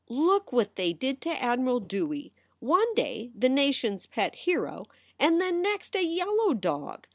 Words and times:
"Look 0.09 0.51
what 0.51 0.77
they 0.77 0.93
did 0.93 1.21
to 1.21 1.29
Admiral 1.29 1.79
Dewey 1.79 2.33
one 2.59 2.95
day 2.95 3.29
the 3.35 3.49
nation 3.49 3.93
s 3.93 4.07
pet 4.07 4.33
hero, 4.33 4.85
and 5.19 5.39
the 5.39 5.51
next 5.51 5.95
a 5.95 6.03
yellow 6.03 6.55
dog. 6.55 7.05